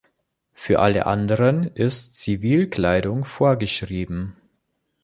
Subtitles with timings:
[0.55, 4.35] Für alle anderen ist Zivilkleidung vorgeschrieben.